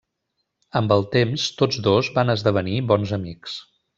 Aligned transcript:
Amb 0.79 0.93
el 0.95 1.05
temps 1.15 1.43
tots 1.59 1.79
dos 1.89 2.09
van 2.17 2.35
esdevenir 2.37 2.83
bons 2.95 3.15
amics. 3.23 3.63